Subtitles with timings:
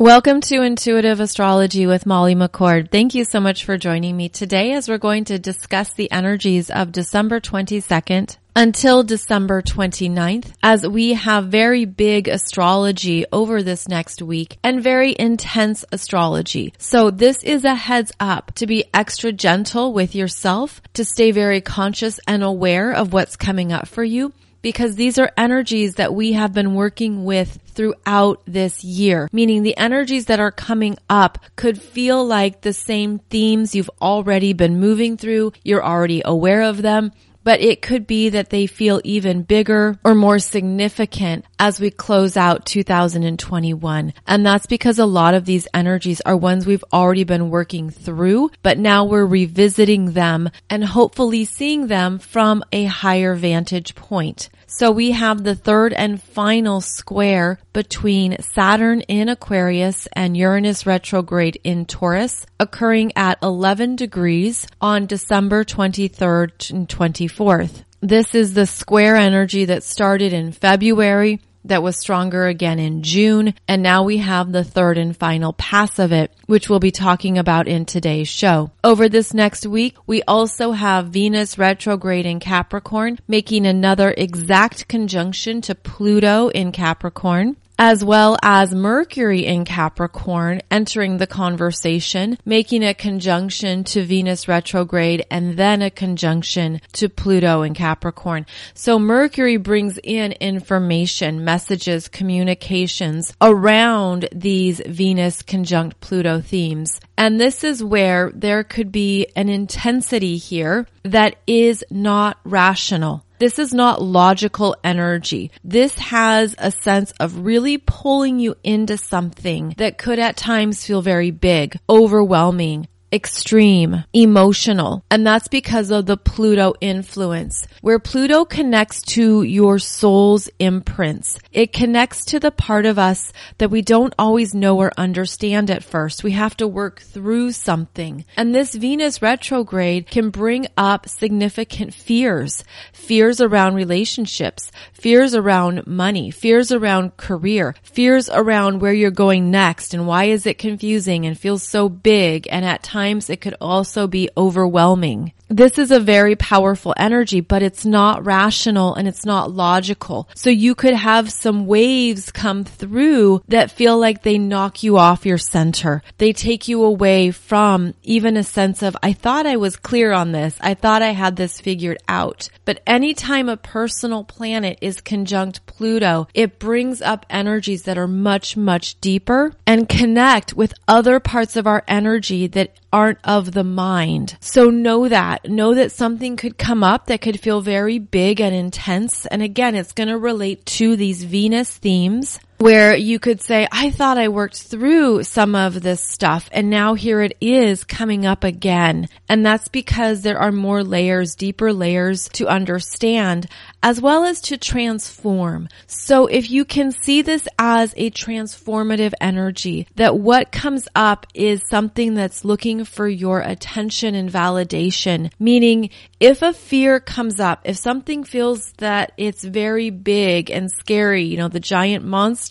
[0.00, 2.92] Welcome to Intuitive Astrology with Molly McCord.
[2.92, 6.70] Thank you so much for joining me today as we're going to discuss the energies
[6.70, 14.22] of December 22nd until December 29th as we have very big astrology over this next
[14.22, 16.74] week and very intense astrology.
[16.78, 21.60] So this is a heads up to be extra gentle with yourself, to stay very
[21.60, 24.32] conscious and aware of what's coming up for you
[24.68, 29.74] because these are energies that we have been working with throughout this year, meaning the
[29.78, 35.16] energies that are coming up could feel like the same themes you've already been moving
[35.16, 35.52] through.
[35.64, 37.12] You're already aware of them
[37.48, 42.36] but it could be that they feel even bigger or more significant as we close
[42.36, 44.12] out 2021.
[44.26, 48.50] And that's because a lot of these energies are ones we've already been working through,
[48.62, 54.50] but now we're revisiting them and hopefully seeing them from a higher vantage point.
[54.70, 61.58] So we have the third and final square between Saturn in Aquarius and Uranus retrograde
[61.64, 67.84] in Taurus occurring at 11 degrees on December 23rd and 24th.
[68.02, 73.54] This is the square energy that started in February that was stronger again in June.
[73.66, 77.38] And now we have the third and final pass of it, which we'll be talking
[77.38, 78.70] about in today's show.
[78.82, 85.60] Over this next week, we also have Venus retrograde in Capricorn, making another exact conjunction
[85.62, 92.92] to Pluto in Capricorn as well as Mercury in Capricorn entering the conversation, making a
[92.92, 98.46] conjunction to Venus retrograde and then a conjunction to Pluto in Capricorn.
[98.74, 107.00] So Mercury brings in information, messages, communications around these Venus conjunct Pluto themes.
[107.18, 113.24] And this is where there could be an intensity here that is not rational.
[113.40, 115.50] This is not logical energy.
[115.64, 121.02] This has a sense of really pulling you into something that could at times feel
[121.02, 125.02] very big, overwhelming, extreme, emotional.
[125.10, 131.38] And that's because of the Pluto influence, where Pluto connects to your soul's imprints.
[131.52, 135.82] It connects to the part of us that we don't always know or understand at
[135.82, 136.22] first.
[136.22, 138.24] We have to work through something.
[138.36, 142.62] And this Venus retrograde can bring up significant fears,
[142.92, 149.94] fears around relationships, fears around money, fears around career, fears around where you're going next
[149.94, 153.54] and why is it confusing and feels so big and at times times it could
[153.60, 155.32] also be overwhelming.
[155.48, 160.28] This is a very powerful energy, but it's not rational and it's not logical.
[160.34, 165.24] So you could have some waves come through that feel like they knock you off
[165.24, 166.02] your center.
[166.18, 170.32] They take you away from even a sense of, I thought I was clear on
[170.32, 170.54] this.
[170.60, 172.50] I thought I had this figured out.
[172.66, 178.56] But anytime a personal planet is conjunct Pluto, it brings up energies that are much,
[178.56, 184.36] much deeper and connect with other parts of our energy that aren't of the mind.
[184.40, 185.37] So know that.
[185.44, 189.26] Know that something could come up that could feel very big and intense.
[189.26, 193.90] And again, it's going to relate to these Venus themes where you could say, I
[193.90, 198.42] thought I worked through some of this stuff and now here it is coming up
[198.42, 199.08] again.
[199.28, 203.46] And that's because there are more layers, deeper layers to understand
[203.80, 205.68] as well as to transform.
[205.86, 211.62] So if you can see this as a transformative energy, that what comes up is
[211.68, 217.76] something that's looking for your attention and validation, meaning if a fear comes up, if
[217.76, 222.47] something feels that it's very big and scary, you know, the giant monster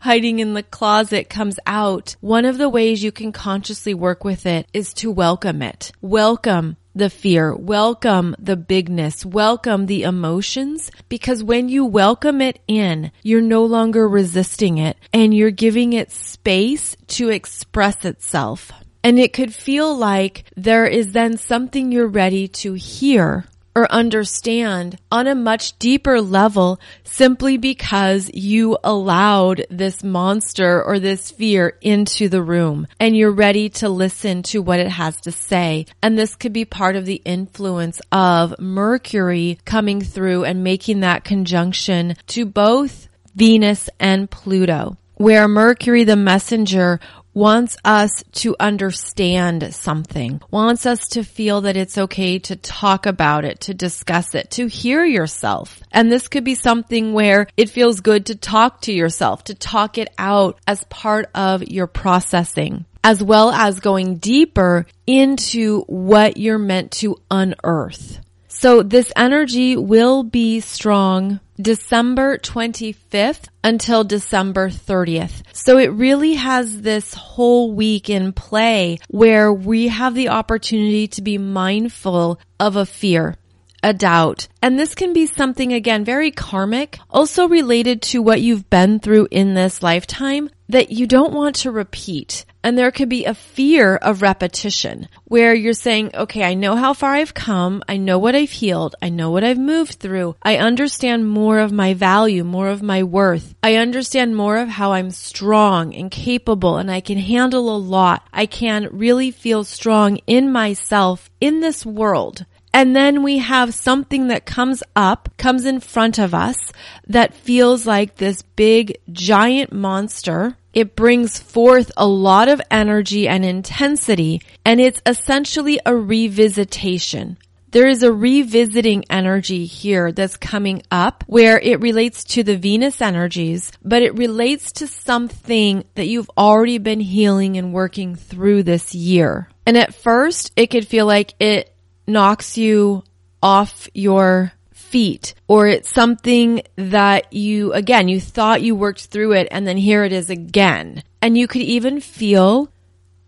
[0.00, 4.46] hiding in the closet comes out, one of the ways you can consciously work with
[4.46, 5.92] it is to welcome it.
[6.00, 13.10] Welcome the fear, welcome the bigness, welcome the emotions, because when you welcome it in,
[13.22, 18.70] you're no longer resisting it and you're giving it space to express itself.
[19.02, 23.44] And it could feel like there is then something you're ready to hear
[23.74, 31.30] or understand on a much deeper level simply because you allowed this monster or this
[31.30, 35.86] fear into the room and you're ready to listen to what it has to say.
[36.02, 41.24] And this could be part of the influence of Mercury coming through and making that
[41.24, 47.00] conjunction to both Venus and Pluto where Mercury the messenger
[47.34, 53.44] wants us to understand something, wants us to feel that it's okay to talk about
[53.44, 55.80] it, to discuss it, to hear yourself.
[55.90, 59.98] And this could be something where it feels good to talk to yourself, to talk
[59.98, 66.58] it out as part of your processing as well as going deeper into what you're
[66.58, 68.18] meant to unearth.
[68.48, 75.42] So this energy will be strong December 25th until December 30th.
[75.52, 81.22] So it really has this whole week in play where we have the opportunity to
[81.22, 83.36] be mindful of a fear
[83.84, 84.48] a doubt.
[84.62, 89.28] And this can be something again, very karmic, also related to what you've been through
[89.30, 92.46] in this lifetime that you don't want to repeat.
[92.64, 96.94] And there could be a fear of repetition where you're saying, okay, I know how
[96.94, 97.82] far I've come.
[97.86, 98.96] I know what I've healed.
[99.02, 100.36] I know what I've moved through.
[100.42, 103.54] I understand more of my value, more of my worth.
[103.62, 108.26] I understand more of how I'm strong and capable and I can handle a lot.
[108.32, 112.46] I can really feel strong in myself in this world.
[112.72, 116.72] And then we have something that comes up, comes in front of us
[117.06, 120.56] that feels like this big giant monster.
[120.74, 127.36] It brings forth a lot of energy and intensity and it's essentially a revisitation.
[127.70, 133.02] There is a revisiting energy here that's coming up where it relates to the Venus
[133.02, 138.94] energies, but it relates to something that you've already been healing and working through this
[138.94, 139.48] year.
[139.66, 141.74] And at first, it could feel like it
[142.06, 143.02] knocks you
[143.42, 144.52] off your
[144.94, 149.76] feet or it's something that you, again, you thought you worked through it and then
[149.76, 151.02] here it is again.
[151.20, 152.70] And you could even feel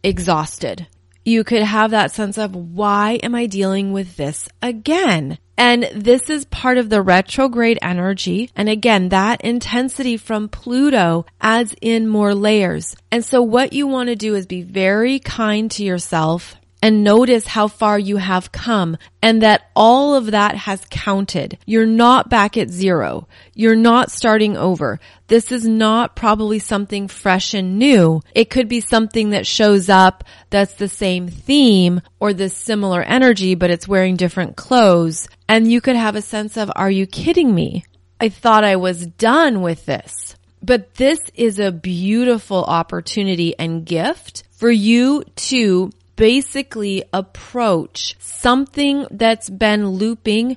[0.04, 0.86] exhausted.
[1.24, 5.38] You could have that sense of why am I dealing with this again?
[5.58, 8.48] And this is part of the retrograde energy.
[8.54, 12.94] And again, that intensity from Pluto adds in more layers.
[13.10, 17.46] And so what you want to do is be very kind to yourself and notice
[17.46, 21.58] how far you have come and that all of that has counted.
[21.66, 23.28] You're not back at zero.
[23.54, 25.00] You're not starting over.
[25.26, 28.20] This is not probably something fresh and new.
[28.34, 33.54] It could be something that shows up that's the same theme or the similar energy,
[33.54, 35.28] but it's wearing different clothes.
[35.48, 37.84] And you could have a sense of, are you kidding me?
[38.20, 40.36] I thought I was done with this.
[40.62, 49.48] But this is a beautiful opportunity and gift for you to basically approach something that's
[49.48, 50.56] been looping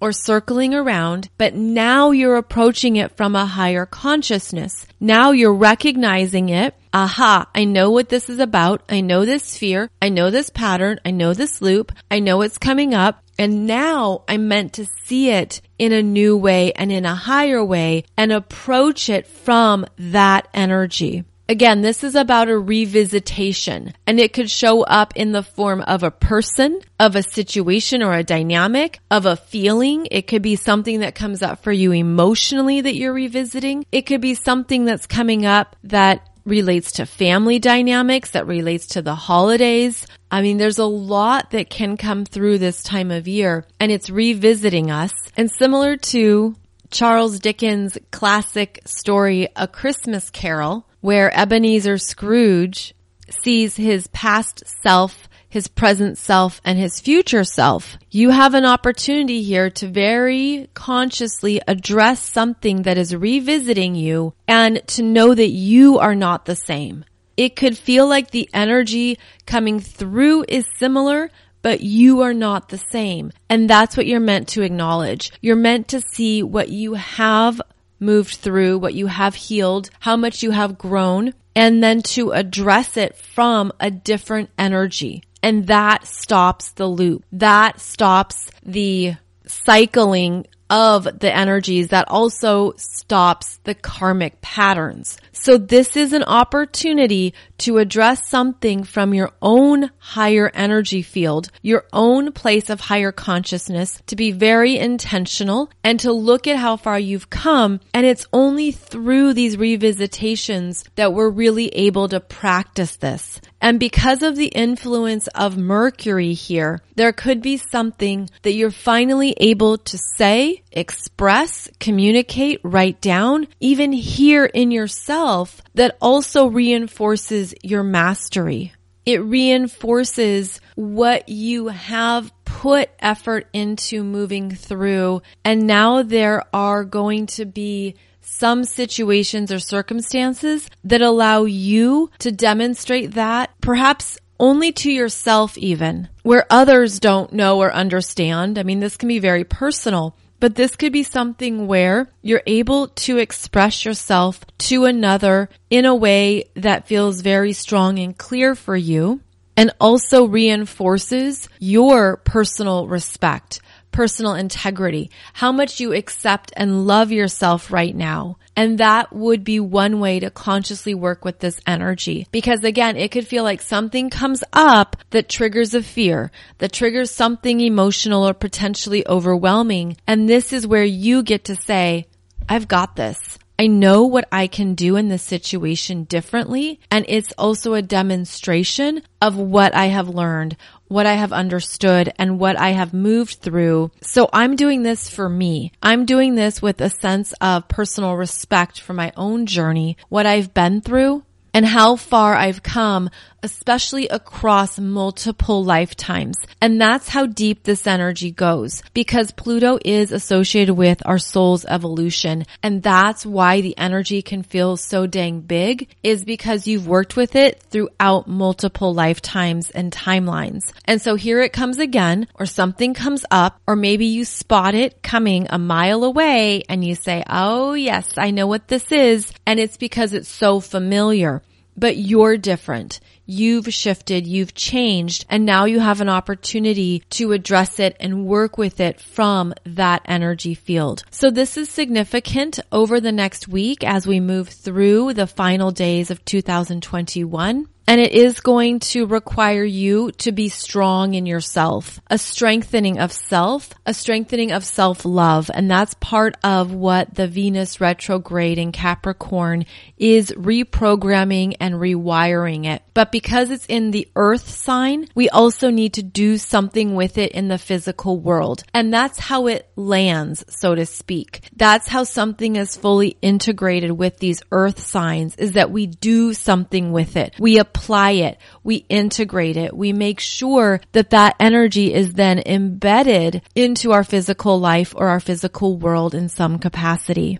[0.00, 4.86] or circling around, but now you're approaching it from a higher consciousness.
[5.00, 6.74] Now you're recognizing it.
[6.92, 8.82] Aha, I know what this is about.
[8.88, 9.88] I know this fear.
[10.02, 11.00] I know this pattern.
[11.06, 11.90] I know this loop.
[12.10, 13.22] I know it's coming up.
[13.38, 17.64] And now I'm meant to see it in a new way and in a higher
[17.64, 21.24] way and approach it from that energy.
[21.46, 26.02] Again, this is about a revisitation and it could show up in the form of
[26.02, 30.08] a person, of a situation or a dynamic, of a feeling.
[30.10, 33.84] It could be something that comes up for you emotionally that you're revisiting.
[33.92, 39.02] It could be something that's coming up that relates to family dynamics, that relates to
[39.02, 40.06] the holidays.
[40.30, 44.08] I mean, there's a lot that can come through this time of year and it's
[44.08, 45.12] revisiting us.
[45.36, 46.54] And similar to
[46.90, 52.94] Charles Dickens' classic story, A Christmas Carol, where Ebenezer Scrooge
[53.42, 57.98] sees his past self, his present self, and his future self.
[58.10, 64.80] You have an opportunity here to very consciously address something that is revisiting you and
[64.86, 67.04] to know that you are not the same.
[67.36, 71.28] It could feel like the energy coming through is similar,
[71.60, 73.30] but you are not the same.
[73.50, 75.32] And that's what you're meant to acknowledge.
[75.42, 77.60] You're meant to see what you have
[78.04, 82.96] moved through, what you have healed, how much you have grown, and then to address
[82.96, 85.22] it from a different energy.
[85.42, 87.24] And that stops the loop.
[87.32, 89.14] That stops the
[89.46, 95.16] cycling of the energies that also stops the karmic patterns.
[95.30, 101.84] So this is an opportunity to address something from your own higher energy field, your
[101.92, 106.98] own place of higher consciousness, to be very intentional and to look at how far
[106.98, 107.78] you've come.
[107.92, 113.40] And it's only through these revisitations that we're really able to practice this.
[113.64, 119.34] And because of the influence of Mercury here, there could be something that you're finally
[119.40, 127.82] able to say, express, communicate, write down, even hear in yourself that also reinforces your
[127.82, 128.74] mastery.
[129.06, 135.22] It reinforces what you have put effort into moving through.
[135.42, 137.94] And now there are going to be
[138.38, 146.08] some situations or circumstances that allow you to demonstrate that perhaps only to yourself even
[146.22, 148.58] where others don't know or understand.
[148.58, 152.88] I mean, this can be very personal, but this could be something where you're able
[152.88, 158.76] to express yourself to another in a way that feels very strong and clear for
[158.76, 159.20] you
[159.56, 163.60] and also reinforces your personal respect
[163.94, 168.36] personal integrity, how much you accept and love yourself right now.
[168.56, 172.26] And that would be one way to consciously work with this energy.
[172.32, 177.12] Because again, it could feel like something comes up that triggers a fear, that triggers
[177.12, 179.96] something emotional or potentially overwhelming.
[180.08, 182.08] And this is where you get to say,
[182.48, 183.38] I've got this.
[183.56, 186.80] I know what I can do in this situation differently.
[186.90, 190.56] And it's also a demonstration of what I have learned,
[190.94, 193.90] what I have understood and what I have moved through.
[194.00, 195.72] So I'm doing this for me.
[195.82, 200.54] I'm doing this with a sense of personal respect for my own journey, what I've
[200.54, 201.24] been through
[201.54, 203.08] and how far I've come
[203.44, 206.38] especially across multiple lifetimes.
[206.62, 212.44] And that's how deep this energy goes because Pluto is associated with our soul's evolution.
[212.62, 217.36] And that's why the energy can feel so dang big is because you've worked with
[217.36, 220.72] it throughout multiple lifetimes and timelines.
[220.86, 225.02] And so here it comes again, or something comes up, or maybe you spot it
[225.02, 229.30] coming a mile away and you say, Oh yes, I know what this is.
[229.44, 231.42] And it's because it's so familiar
[231.76, 233.00] but you're different.
[233.26, 238.58] You've shifted, you've changed, and now you have an opportunity to address it and work
[238.58, 241.04] with it from that energy field.
[241.10, 246.10] So this is significant over the next week as we move through the final days
[246.10, 247.68] of 2021.
[247.86, 253.12] And it is going to require you to be strong in yourself, a strengthening of
[253.12, 255.50] self, a strengthening of self-love.
[255.52, 259.66] And that's part of what the Venus retrograde in Capricorn
[259.98, 262.82] is reprogramming and rewiring it.
[262.94, 267.30] But because it's in the earth sign, we also need to do something with it
[267.30, 268.64] in the physical world.
[268.74, 271.48] And that's how it lands, so to speak.
[271.54, 276.90] That's how something is fully integrated with these earth signs is that we do something
[276.90, 277.36] with it.
[277.38, 278.38] We apply it.
[278.64, 279.76] We integrate it.
[279.76, 285.20] We make sure that that energy is then embedded into our physical life or our
[285.20, 287.38] physical world in some capacity.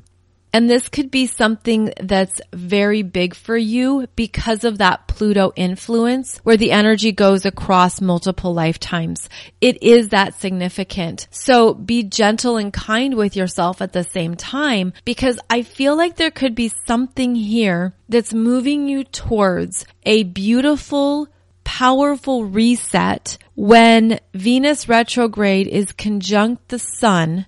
[0.54, 6.38] And this could be something that's very big for you because of that Pluto influence
[6.44, 9.28] where the energy goes across multiple lifetimes.
[9.60, 11.26] It is that significant.
[11.32, 16.14] So be gentle and kind with yourself at the same time because I feel like
[16.14, 21.26] there could be something here that's moving you towards a beautiful,
[21.64, 27.46] powerful reset when Venus retrograde is conjunct the sun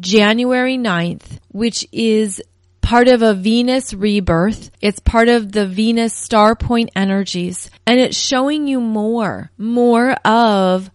[0.00, 2.42] January 9th, which is
[2.80, 4.70] part of a Venus rebirth.
[4.80, 10.90] It's part of the Venus star point energies and it's showing you more, more of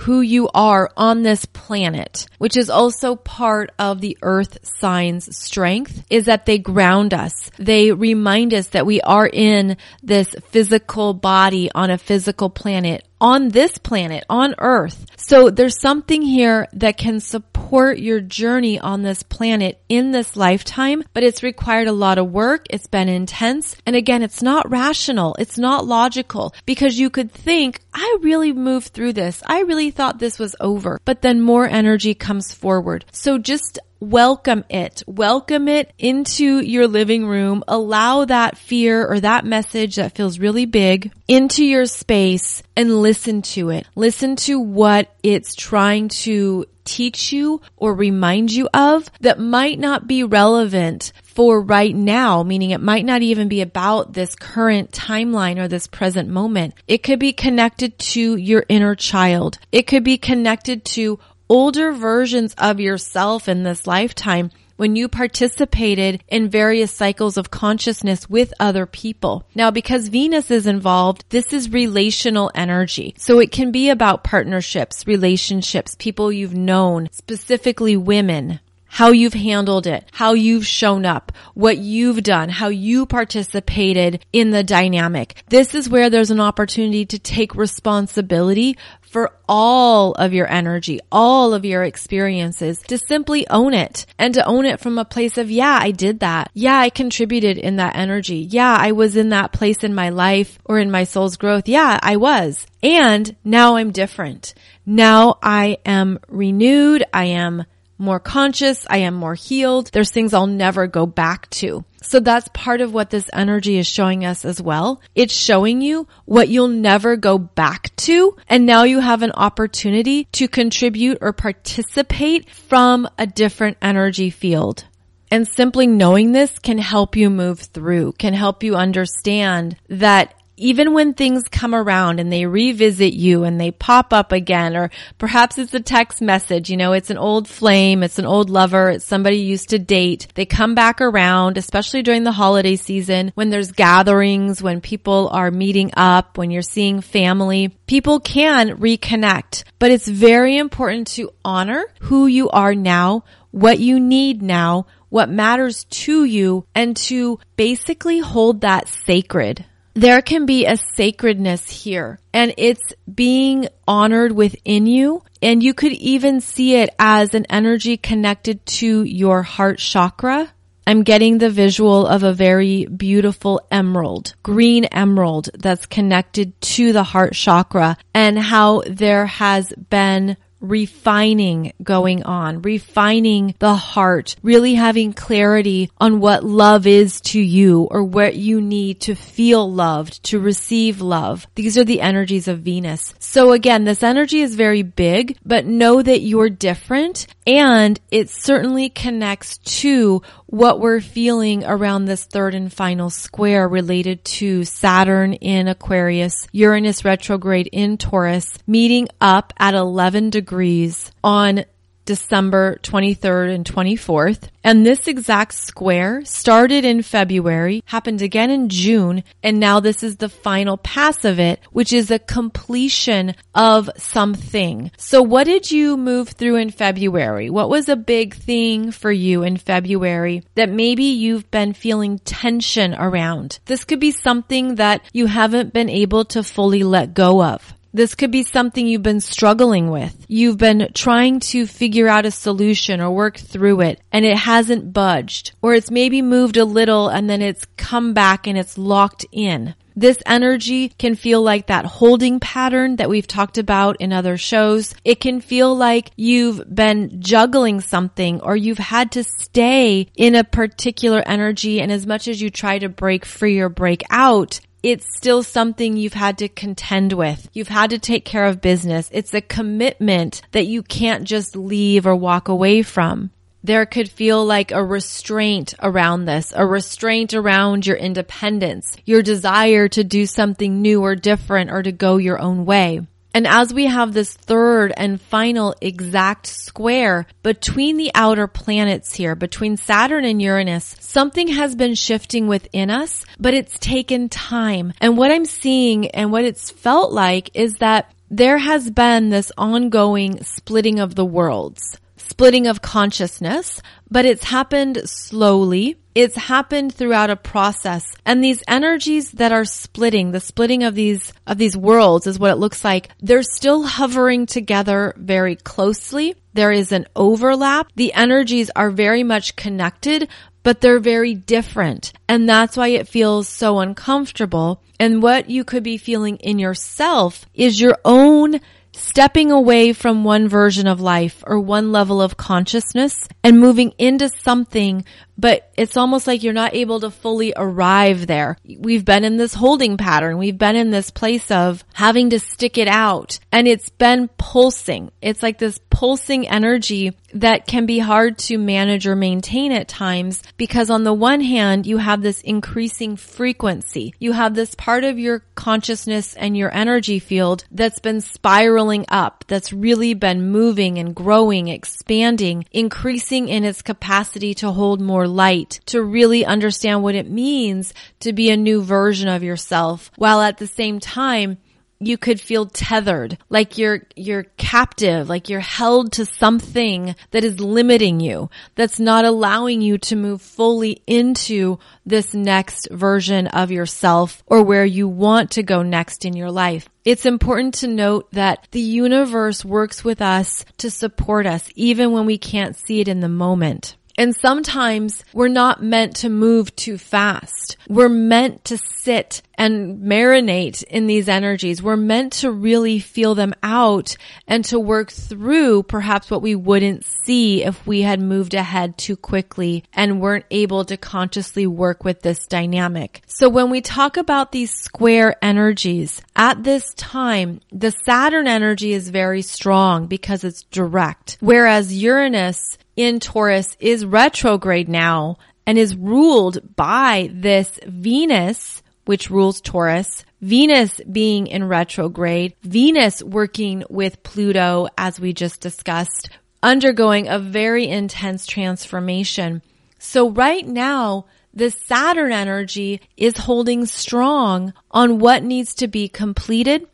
[0.00, 6.04] who you are on this planet, which is also part of the earth signs strength
[6.08, 7.50] is that they ground us.
[7.58, 13.50] They remind us that we are in this physical body on a physical planet on
[13.50, 15.06] this planet, on earth.
[15.16, 21.04] So there's something here that can support your journey on this planet in this lifetime,
[21.12, 22.66] but it's required a lot of work.
[22.70, 23.76] It's been intense.
[23.86, 25.36] And again, it's not rational.
[25.38, 29.42] It's not logical because you could think, I really moved through this.
[29.46, 33.04] I really thought this was over, but then more energy comes forward.
[33.12, 35.02] So just welcome it.
[35.06, 37.62] Welcome it into your living room.
[37.68, 43.42] Allow that fear or that message that feels really big into your space and listen
[43.42, 43.86] to it.
[43.94, 50.06] Listen to what it's trying to teach you or remind you of that might not
[50.06, 55.58] be relevant for right now, meaning it might not even be about this current timeline
[55.58, 56.74] or this present moment.
[56.88, 59.58] It could be connected to your inner child.
[59.70, 66.22] It could be connected to older versions of yourself in this lifetime when you participated
[66.28, 69.44] in various cycles of consciousness with other people.
[69.54, 73.14] Now, because Venus is involved, this is relational energy.
[73.18, 78.60] So it can be about partnerships, relationships, people you've known, specifically women,
[78.92, 84.50] how you've handled it, how you've shown up, what you've done, how you participated in
[84.50, 85.42] the dynamic.
[85.48, 88.76] This is where there's an opportunity to take responsibility
[89.10, 94.46] for all of your energy, all of your experiences, to simply own it and to
[94.46, 96.50] own it from a place of, yeah, I did that.
[96.54, 98.36] Yeah, I contributed in that energy.
[98.36, 101.68] Yeah, I was in that place in my life or in my soul's growth.
[101.68, 102.64] Yeah, I was.
[102.84, 104.54] And now I'm different.
[104.86, 107.04] Now I am renewed.
[107.12, 107.64] I am
[107.98, 108.86] more conscious.
[108.88, 109.90] I am more healed.
[109.92, 111.84] There's things I'll never go back to.
[112.02, 115.00] So that's part of what this energy is showing us as well.
[115.14, 118.36] It's showing you what you'll never go back to.
[118.48, 124.84] And now you have an opportunity to contribute or participate from a different energy field.
[125.30, 130.92] And simply knowing this can help you move through, can help you understand that even
[130.92, 135.58] when things come around and they revisit you and they pop up again, or perhaps
[135.58, 139.04] it's a text message, you know, it's an old flame, it's an old lover, it's
[139.04, 140.28] somebody you used to date.
[140.34, 145.50] They come back around, especially during the holiday season when there's gatherings, when people are
[145.50, 147.68] meeting up, when you're seeing family.
[147.86, 153.98] People can reconnect, but it's very important to honor who you are now, what you
[153.98, 159.64] need now, what matters to you, and to basically hold that sacred
[160.00, 165.22] there can be a sacredness here and it's being honored within you.
[165.42, 170.50] And you could even see it as an energy connected to your heart chakra.
[170.86, 177.04] I'm getting the visual of a very beautiful emerald, green emerald that's connected to the
[177.04, 185.12] heart chakra and how there has been refining going on, refining the heart, really having
[185.12, 190.38] clarity on what love is to you or what you need to feel loved, to
[190.38, 191.46] receive love.
[191.54, 193.14] These are the energies of Venus.
[193.18, 198.88] So again, this energy is very big, but know that you're different and it certainly
[198.88, 205.66] connects to what we're feeling around this third and final square related to Saturn in
[205.66, 211.64] Aquarius, Uranus retrograde in Taurus, meeting up at 11 degrees on
[212.04, 214.48] December 23rd and 24th.
[214.62, 220.16] And this exact square started in February, happened again in June, and now this is
[220.16, 224.90] the final pass of it, which is a completion of something.
[224.98, 227.48] So what did you move through in February?
[227.48, 232.94] What was a big thing for you in February that maybe you've been feeling tension
[232.94, 233.60] around?
[233.64, 237.74] This could be something that you haven't been able to fully let go of.
[237.92, 240.24] This could be something you've been struggling with.
[240.28, 244.92] You've been trying to figure out a solution or work through it and it hasn't
[244.92, 245.52] budged.
[245.60, 249.74] Or it's maybe moved a little and then it's come back and it's locked in.
[249.96, 254.94] This energy can feel like that holding pattern that we've talked about in other shows.
[255.04, 260.44] It can feel like you've been juggling something or you've had to stay in a
[260.44, 261.80] particular energy.
[261.80, 265.96] And as much as you try to break free or break out, it's still something
[265.96, 267.48] you've had to contend with.
[267.52, 269.10] You've had to take care of business.
[269.12, 273.30] It's a commitment that you can't just leave or walk away from.
[273.62, 279.86] There could feel like a restraint around this, a restraint around your independence, your desire
[279.88, 283.00] to do something new or different or to go your own way.
[283.32, 289.34] And as we have this third and final exact square between the outer planets here,
[289.34, 294.92] between Saturn and Uranus, something has been shifting within us, but it's taken time.
[295.00, 299.52] And what I'm seeing and what it's felt like is that there has been this
[299.56, 301.98] ongoing splitting of the worlds
[302.30, 305.96] splitting of consciousness, but it's happened slowly.
[306.14, 308.04] It's happened throughout a process.
[308.26, 312.50] And these energies that are splitting, the splitting of these, of these worlds is what
[312.50, 313.10] it looks like.
[313.20, 316.34] They're still hovering together very closely.
[316.52, 317.92] There is an overlap.
[317.94, 320.28] The energies are very much connected,
[320.64, 322.12] but they're very different.
[322.28, 324.82] And that's why it feels so uncomfortable.
[324.98, 328.60] And what you could be feeling in yourself is your own
[328.92, 334.28] stepping away from one version of life or one level of consciousness and moving into
[334.42, 335.04] something
[335.40, 338.58] but it's almost like you're not able to fully arrive there.
[338.78, 340.36] We've been in this holding pattern.
[340.36, 345.10] We've been in this place of having to stick it out and it's been pulsing.
[345.22, 350.42] It's like this pulsing energy that can be hard to manage or maintain at times
[350.56, 354.14] because on the one hand, you have this increasing frequency.
[354.18, 359.44] You have this part of your consciousness and your energy field that's been spiraling up,
[359.48, 365.80] that's really been moving and growing, expanding, increasing in its capacity to hold more light
[365.86, 370.58] to really understand what it means to be a new version of yourself while at
[370.58, 371.58] the same time
[372.02, 377.60] you could feel tethered, like you're, you're captive, like you're held to something that is
[377.60, 384.42] limiting you, that's not allowing you to move fully into this next version of yourself
[384.46, 386.88] or where you want to go next in your life.
[387.04, 392.24] It's important to note that the universe works with us to support us even when
[392.24, 393.96] we can't see it in the moment.
[394.20, 397.78] And sometimes we're not meant to move too fast.
[397.88, 401.82] We're meant to sit and marinate in these energies.
[401.82, 407.06] We're meant to really feel them out and to work through perhaps what we wouldn't
[407.24, 412.20] see if we had moved ahead too quickly and weren't able to consciously work with
[412.20, 413.22] this dynamic.
[413.26, 419.08] So when we talk about these square energies, at this time, the Saturn energy is
[419.08, 426.76] very strong because it's direct, whereas Uranus in Taurus is retrograde now and is ruled
[426.76, 435.18] by this Venus, which rules Taurus, Venus being in retrograde, Venus working with Pluto, as
[435.18, 436.28] we just discussed,
[436.62, 439.62] undergoing a very intense transformation.
[439.98, 446.86] So right now, the Saturn energy is holding strong on what needs to be completed,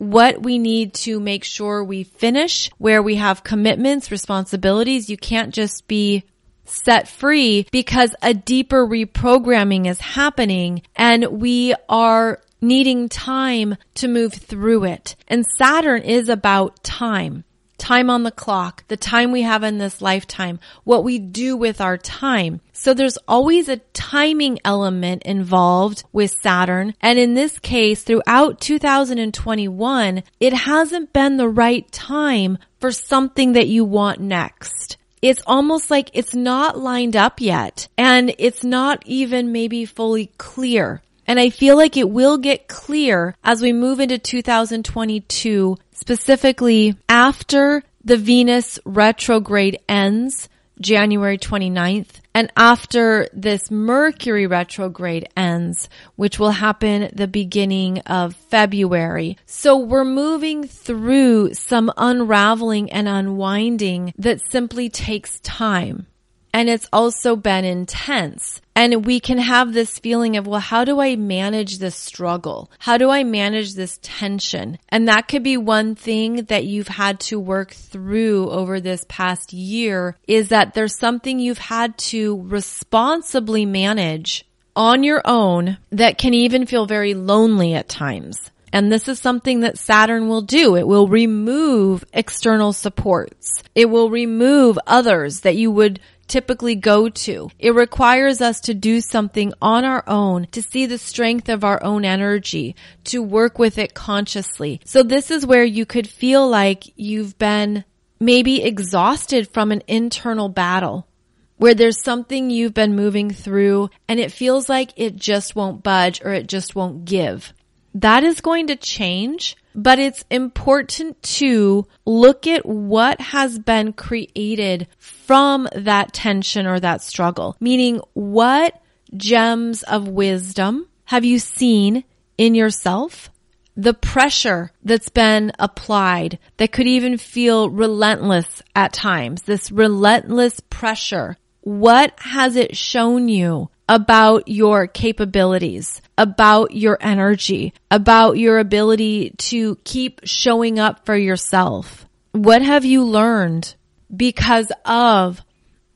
[0.00, 5.10] what we need to make sure we finish, where we have commitments, responsibilities.
[5.10, 6.24] You can't just be
[6.64, 14.32] set free because a deeper reprogramming is happening and we are needing time to move
[14.32, 15.16] through it.
[15.28, 17.44] And Saturn is about time.
[17.80, 21.80] Time on the clock, the time we have in this lifetime, what we do with
[21.80, 22.60] our time.
[22.74, 26.94] So there's always a timing element involved with Saturn.
[27.00, 33.68] And in this case, throughout 2021, it hasn't been the right time for something that
[33.68, 39.52] you want next it's almost like it's not lined up yet and it's not even
[39.52, 41.02] maybe fully clear.
[41.30, 47.84] And I feel like it will get clear as we move into 2022, specifically after
[48.04, 50.48] the Venus retrograde ends
[50.80, 52.08] January 29th.
[52.34, 59.38] And after this Mercury retrograde ends, which will happen the beginning of February.
[59.46, 66.08] So we're moving through some unraveling and unwinding that simply takes time.
[66.52, 68.60] And it's also been intense.
[68.74, 72.70] And we can have this feeling of, well, how do I manage this struggle?
[72.78, 74.78] How do I manage this tension?
[74.88, 79.52] And that could be one thing that you've had to work through over this past
[79.52, 86.32] year is that there's something you've had to responsibly manage on your own that can
[86.32, 88.50] even feel very lonely at times.
[88.72, 90.76] And this is something that Saturn will do.
[90.76, 93.62] It will remove external supports.
[93.74, 97.50] It will remove others that you would typically go to.
[97.58, 101.82] It requires us to do something on our own, to see the strength of our
[101.82, 104.80] own energy, to work with it consciously.
[104.84, 107.84] So this is where you could feel like you've been
[108.20, 111.08] maybe exhausted from an internal battle
[111.56, 116.22] where there's something you've been moving through and it feels like it just won't budge
[116.24, 117.52] or it just won't give.
[117.94, 124.88] That is going to change but it's important to look at what has been created
[124.98, 127.56] from that tension or that struggle.
[127.60, 128.80] Meaning, what
[129.16, 132.04] gems of wisdom have you seen
[132.36, 133.30] in yourself?
[133.76, 141.36] The pressure that's been applied that could even feel relentless at times, this relentless pressure.
[141.60, 149.74] What has it shown you about your capabilities, about your energy, about your ability to
[149.82, 152.06] keep showing up for yourself.
[152.30, 153.74] What have you learned
[154.16, 155.42] because of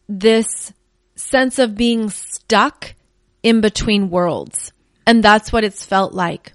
[0.09, 0.73] this
[1.15, 2.97] sense of being stuck
[3.45, 4.73] in between worlds?
[5.07, 6.53] And that's what it's felt like.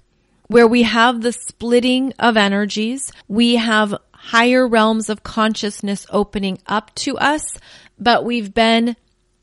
[0.48, 6.94] Where we have the splitting of energies, we have higher realms of consciousness opening up
[6.96, 7.56] to us,
[7.98, 8.94] but we've been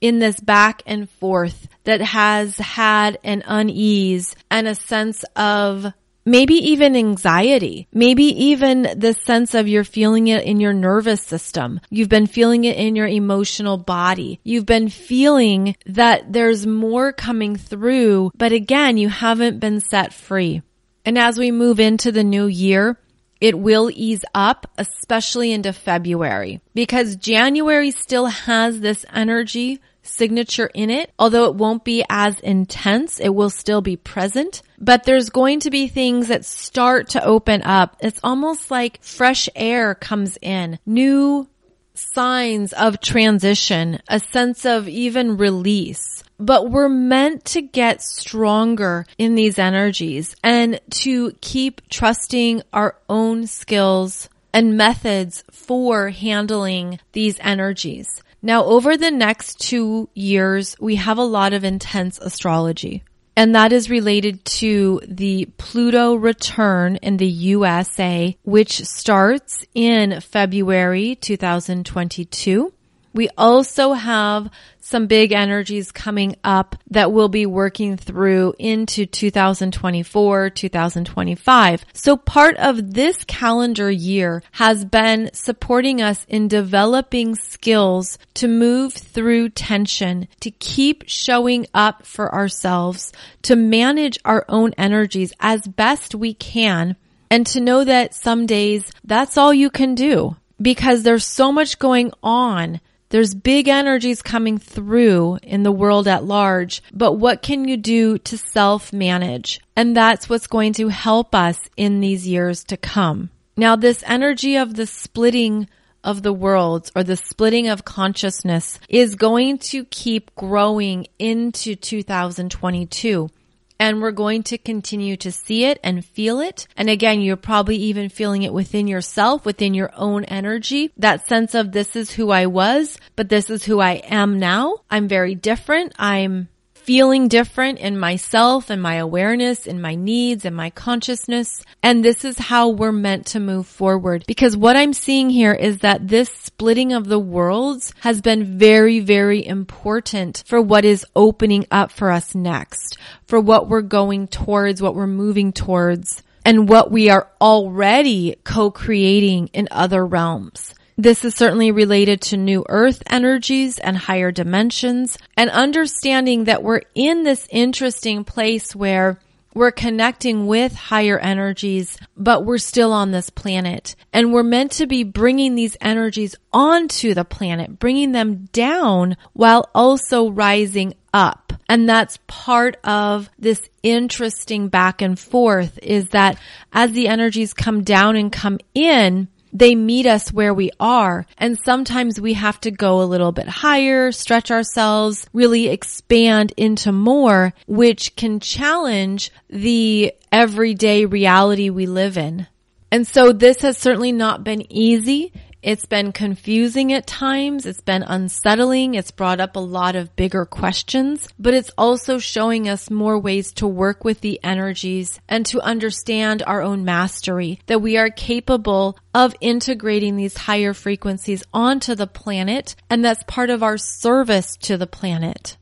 [0.02, 5.94] in this back and forth that has had an unease and a sense of
[6.28, 11.80] maybe even anxiety, maybe even the sense of you're feeling it in your nervous system.
[11.90, 14.42] You've been feeling it in your emotional body.
[14.44, 20.62] You've been feeling that there's more coming through, but again, you haven't been set free.
[21.06, 23.00] And as we move into the new year,
[23.40, 30.90] it will ease up, especially into February because January still has this energy signature in
[30.90, 31.12] it.
[31.20, 35.70] Although it won't be as intense, it will still be present, but there's going to
[35.70, 37.98] be things that start to open up.
[38.00, 41.48] It's almost like fresh air comes in, new
[41.94, 46.24] signs of transition, a sense of even release.
[46.40, 53.48] But we're meant to get stronger in these energies and to keep trusting our own
[53.48, 58.22] skills and methods for handling these energies.
[58.42, 63.04] Now, over the next two years, we have a lot of intense astrology.
[63.36, 71.16] And that is related to the Pluto return in the USA, which starts in February
[71.16, 72.74] 2022.
[73.18, 80.52] We also have some big energies coming up that we'll be working through into 2024,
[80.52, 81.86] 2025.
[81.94, 88.94] So part of this calendar year has been supporting us in developing skills to move
[88.94, 96.14] through tension, to keep showing up for ourselves, to manage our own energies as best
[96.14, 96.96] we can,
[97.32, 101.80] and to know that some days that's all you can do because there's so much
[101.80, 107.68] going on There's big energies coming through in the world at large, but what can
[107.68, 109.62] you do to self manage?
[109.76, 113.30] And that's what's going to help us in these years to come.
[113.56, 115.68] Now, this energy of the splitting
[116.04, 123.30] of the worlds or the splitting of consciousness is going to keep growing into 2022
[123.80, 126.68] and we're going to continue to see it and feel it.
[126.76, 131.56] And again, you're probably even feeling it within yourself, within your own energy, that sense
[131.56, 134.78] of this is who I was, but this is who I am now.
[134.90, 135.94] I'm very different.
[135.98, 136.50] I'm
[136.88, 141.62] feeling different in myself and my awareness and my needs and my consciousness.
[141.84, 144.24] And this is how we're meant to move forward.
[144.26, 149.02] Because what I'm seeing here is that this splitting of the worlds has been very,
[149.02, 154.82] very important for what is opening up for us next, for what we're going towards,
[154.82, 160.74] what we're moving towards and what we are already co-creating in other realms.
[161.00, 166.82] This is certainly related to new earth energies and higher dimensions and understanding that we're
[166.96, 169.20] in this interesting place where
[169.54, 174.88] we're connecting with higher energies, but we're still on this planet and we're meant to
[174.88, 181.54] be bringing these energies onto the planet, bringing them down while also rising up.
[181.70, 186.40] And that's part of this interesting back and forth is that
[186.74, 191.26] as the energies come down and come in, they meet us where we are.
[191.38, 196.92] And sometimes we have to go a little bit higher, stretch ourselves, really expand into
[196.92, 202.48] more, which can challenge the everyday reality we live in.
[202.92, 205.34] And so this has certainly not been easy.
[205.64, 207.66] It's been confusing at times.
[207.66, 208.94] It's been unsettling.
[208.94, 213.52] It's brought up a lot of bigger questions, but it's also showing us more ways
[213.54, 219.00] to work with the energies and to understand our own mastery, that we are capable
[219.16, 222.76] of integrating these higher frequencies onto the planet.
[222.90, 225.58] And that's part of our service to the planet.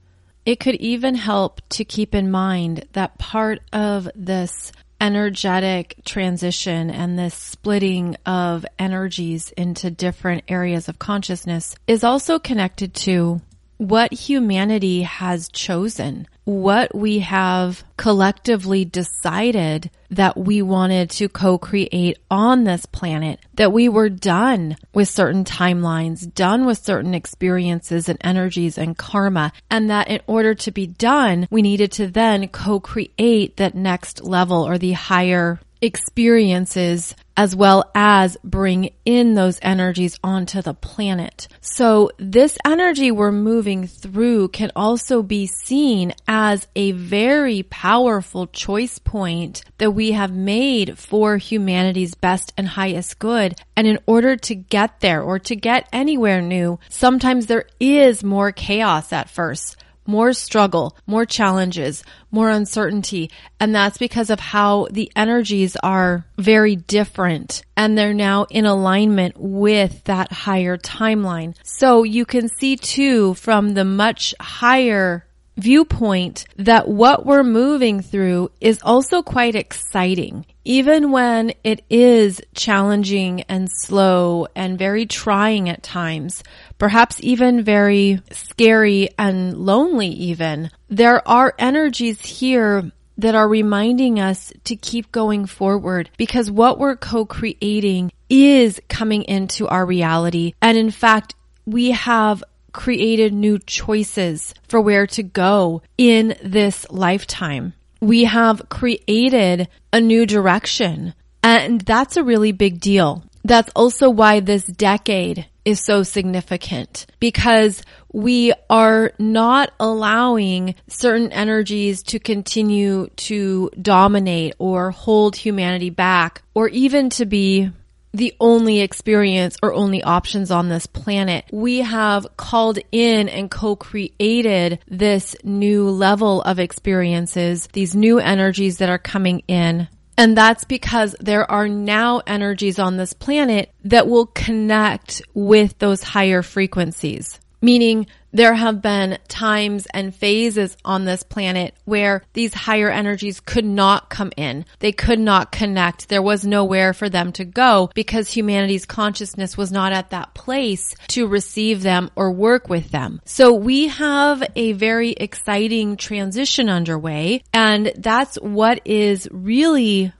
[0.45, 7.17] It could even help to keep in mind that part of this energetic transition and
[7.17, 13.41] this splitting of energies into different areas of consciousness is also connected to
[13.77, 22.63] what humanity has chosen, what we have collectively decided that we wanted to co-create on
[22.63, 28.77] this planet, that we were done with certain timelines, done with certain experiences and energies
[28.77, 33.75] and karma, and that in order to be done, we needed to then co-create that
[33.75, 40.73] next level or the higher experiences as well as bring in those energies onto the
[40.73, 41.47] planet.
[41.61, 48.99] So this energy we're moving through can also be seen as a very powerful choice
[48.99, 53.59] point that we have made for humanity's best and highest good.
[53.75, 58.51] And in order to get there or to get anywhere new, sometimes there is more
[58.51, 63.31] chaos at first more struggle, more challenges, more uncertainty.
[63.59, 69.35] And that's because of how the energies are very different and they're now in alignment
[69.37, 71.55] with that higher timeline.
[71.63, 75.25] So you can see too from the much higher
[75.57, 80.45] viewpoint that what we're moving through is also quite exciting.
[80.63, 86.43] Even when it is challenging and slow and very trying at times,
[86.77, 94.51] perhaps even very scary and lonely even, there are energies here that are reminding us
[94.65, 100.53] to keep going forward because what we're co-creating is coming into our reality.
[100.61, 101.35] And in fact,
[101.65, 107.73] we have created new choices for where to go in this lifetime.
[108.01, 113.23] We have created a new direction and that's a really big deal.
[113.45, 122.03] That's also why this decade is so significant because we are not allowing certain energies
[122.03, 127.71] to continue to dominate or hold humanity back or even to be
[128.13, 131.45] the only experience or only options on this planet.
[131.51, 138.89] We have called in and co-created this new level of experiences, these new energies that
[138.89, 139.89] are coming in.
[140.17, 146.01] And that's because there are now energies on this planet that will connect with those
[146.01, 147.39] higher frequencies.
[147.61, 153.63] Meaning there have been times and phases on this planet where these higher energies could
[153.63, 154.65] not come in.
[154.79, 156.09] They could not connect.
[156.09, 160.95] There was nowhere for them to go because humanity's consciousness was not at that place
[161.09, 163.21] to receive them or work with them.
[163.23, 170.11] So we have a very exciting transition underway and that's what is really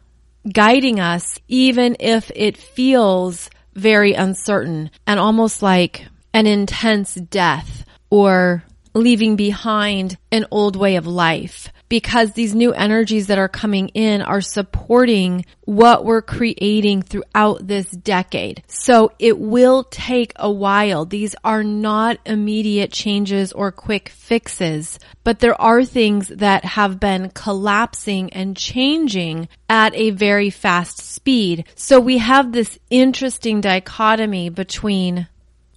[0.49, 8.63] guiding us even if it feels very uncertain and almost like an intense death or
[8.93, 14.21] leaving behind an old way of life because these new energies that are coming in
[14.21, 18.63] are supporting what we're creating throughout this decade.
[18.67, 21.05] So it will take a while.
[21.05, 27.29] These are not immediate changes or quick fixes, but there are things that have been
[27.29, 31.65] collapsing and changing at a very fast speed.
[31.75, 35.27] So we have this interesting dichotomy between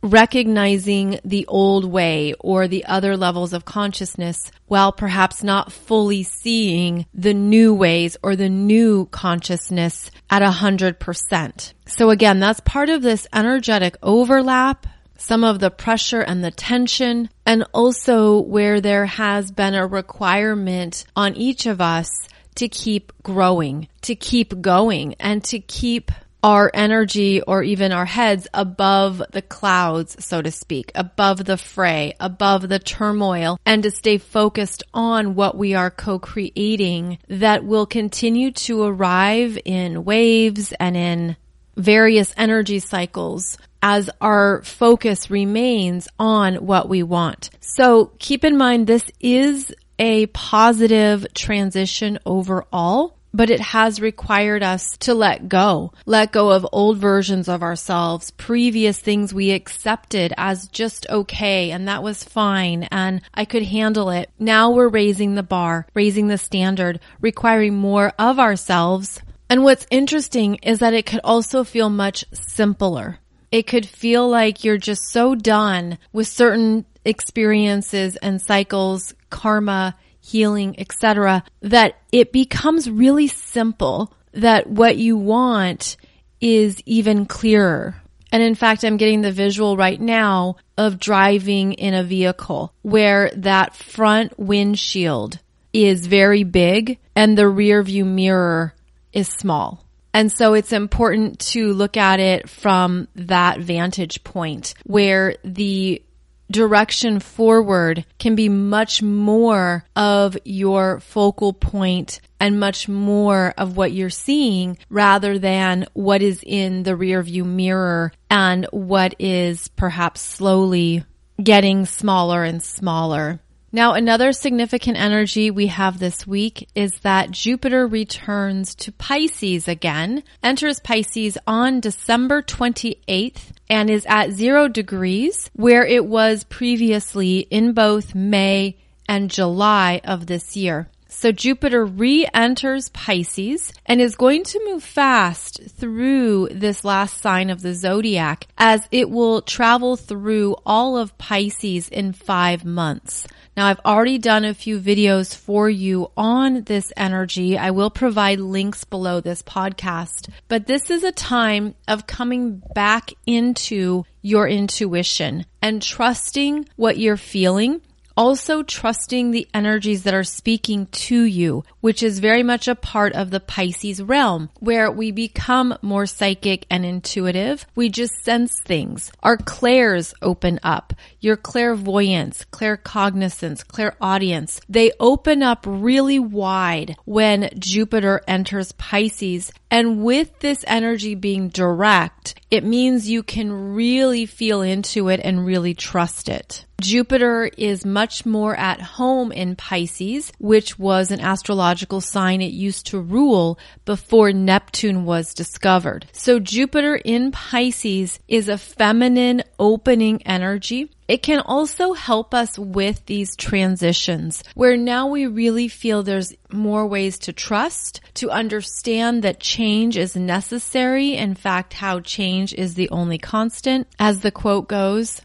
[0.03, 7.07] recognizing the old way or the other levels of consciousness while perhaps not fully seeing
[7.15, 11.75] the new ways or the new consciousness at a hundred percent.
[11.87, 14.87] So again, that's part of this energetic overlap
[15.19, 21.05] some of the pressure and the tension, and also where there has been a requirement
[21.17, 22.09] on each of us
[22.55, 26.11] to keep growing, to keep going, and to keep
[26.42, 32.14] our energy or even our heads above the clouds, so to speak, above the fray,
[32.20, 38.51] above the turmoil, and to stay focused on what we are co-creating that will continue
[38.53, 41.37] to arrive in waves and in
[41.77, 47.51] various energy cycles as our focus remains on what we want.
[47.61, 54.97] So keep in mind this is a positive transition overall but it has required us
[54.99, 60.69] to let go, let go of old versions of ourselves, previous things we accepted as
[60.69, 64.31] just okay and that was fine and I could handle it.
[64.38, 69.21] Now we're raising the bar, raising the standard, requiring more of ourselves.
[69.51, 73.19] And what's interesting is that it could also feel much simpler.
[73.51, 79.97] It could feel like you're just so done with certain experiences and cycles, karma,
[80.29, 85.97] healing, etc., that it becomes really simple that what you want
[86.41, 87.97] is even clearer.
[88.31, 93.31] And in fact, I'm getting the visual right now of driving in a vehicle where
[93.37, 95.38] that front windshield
[95.73, 98.75] is very big and the rear view mirror
[99.12, 99.85] is small.
[100.12, 106.03] And so it's important to look at it from that vantage point where the
[106.51, 113.93] direction forward can be much more of your focal point and much more of what
[113.93, 120.21] you're seeing rather than what is in the rear view mirror and what is perhaps
[120.21, 121.05] slowly
[121.43, 123.41] getting smaller and smaller.
[123.70, 130.22] Now, another significant energy we have this week is that Jupiter returns to Pisces again,
[130.42, 137.74] enters Pisces on December 28th, and is at zero degrees, where it was previously in
[137.74, 140.88] both May and July of this year.
[141.11, 147.62] So Jupiter re-enters Pisces and is going to move fast through this last sign of
[147.62, 153.26] the zodiac as it will travel through all of Pisces in five months.
[153.59, 157.59] Now I've already done a few videos for you on this energy.
[157.59, 163.11] I will provide links below this podcast, but this is a time of coming back
[163.27, 167.81] into your intuition and trusting what you're feeling
[168.18, 173.12] also trusting the energies that are speaking to you, which is very much a part
[173.12, 177.64] of the Pisces realm where we become more psychic and intuitive.
[177.76, 179.12] We just sense things.
[179.22, 180.94] Our clairs open up.
[181.20, 189.52] Your clairvoyance, claircognizance, clairaudience, they open up really wide when Jupiter enters Pisces.
[189.70, 195.44] And with this energy being direct, it means you can really feel into it and
[195.44, 196.64] really trust it.
[196.81, 202.87] Jupiter is much more at home in Pisces, which was an astrological sign it used
[202.87, 206.07] to rule before Neptune was discovered.
[206.12, 210.92] So Jupiter in Pisces is a feminine opening energy.
[211.09, 216.87] It can also help us with these transitions where now we really feel there's more
[216.87, 221.14] ways to trust, to understand that change is necessary.
[221.14, 223.88] In fact, how change is the only constant.
[223.99, 225.23] As the quote goes,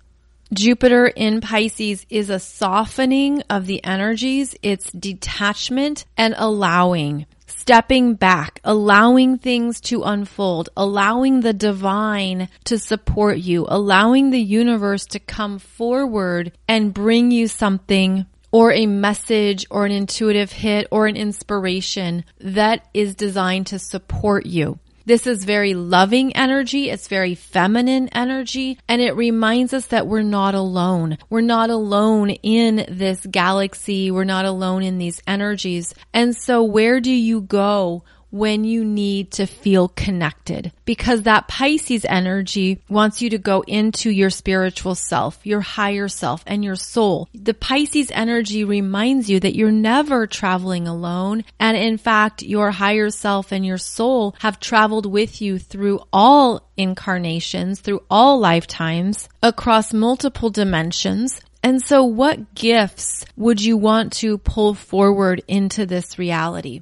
[0.54, 4.56] Jupiter in Pisces is a softening of the energies.
[4.62, 7.26] It's detachment and allowing,
[7.58, 15.06] stepping back, allowing things to unfold, allowing the divine to support you, allowing the universe
[15.06, 21.08] to come forward and bring you something or a message or an intuitive hit or
[21.08, 24.78] an inspiration that is designed to support you.
[25.06, 26.90] This is very loving energy.
[26.90, 28.80] It's very feminine energy.
[28.88, 31.18] And it reminds us that we're not alone.
[31.30, 34.12] We're not alone in this galaxy.
[34.12, 35.94] We're not alone in these energies.
[36.14, 38.04] And so where do you go
[38.34, 44.10] when you need to feel connected because that Pisces energy wants you to go into
[44.10, 47.30] your spiritual self, your higher self and your soul.
[47.36, 51.44] The Pisces energy reminds you that you're never traveling alone.
[51.60, 56.68] And in fact, your higher self and your soul have traveled with you through all
[56.76, 61.40] incarnations, through all lifetimes, across multiple dimensions.
[61.62, 66.82] And so what gifts would you want to pull forward into this reality?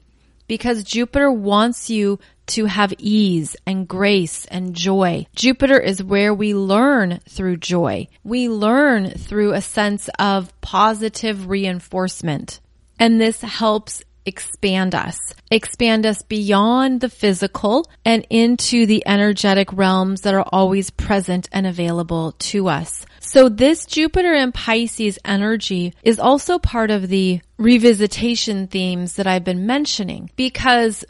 [0.52, 5.26] Because Jupiter wants you to have ease and grace and joy.
[5.34, 8.10] Jupiter is where we learn through joy.
[8.26, 12.60] We learn through a sense of positive reinforcement.
[13.00, 15.18] And this helps expand us,
[15.50, 21.66] expand us beyond the physical and into the energetic realms that are always present and
[21.66, 23.06] available to us.
[23.32, 29.46] So this Jupiter and Pisces energy is also part of the revisitation themes that I've
[29.46, 31.06] been mentioning because